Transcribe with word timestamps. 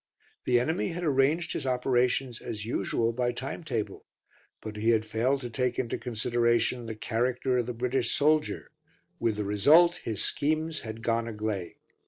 The 0.45 0.59
enemy 0.59 0.87
had 0.87 1.03
arranged 1.03 1.53
his 1.53 1.67
operations, 1.67 2.41
as 2.41 2.65
usual, 2.65 3.13
by 3.13 3.31
timetable, 3.31 4.07
but 4.59 4.75
he 4.77 4.89
had 4.89 5.05
failed 5.05 5.41
to 5.41 5.49
take 5.51 5.77
into 5.77 5.99
consideration 5.99 6.87
the 6.87 6.95
character 6.95 7.59
of 7.59 7.67
the 7.67 7.73
British 7.75 8.09
soldier, 8.15 8.71
with 9.19 9.35
the 9.35 9.43
result 9.45 9.97
his 9.97 10.23
schemes 10.23 10.79
had 10.79 11.03
"gone 11.03 11.27
agley." 11.27 11.75